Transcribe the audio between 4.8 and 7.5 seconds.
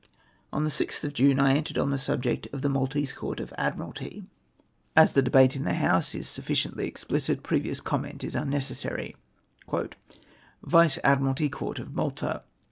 As the debate in the House is sufficiently explicit,